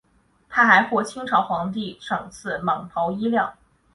[0.49, 3.53] 他还获清朝皇帝赏赐蟒袍衣料。